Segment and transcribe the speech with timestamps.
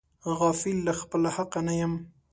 [0.39, 1.93] غافل له خپله حقه نه یم.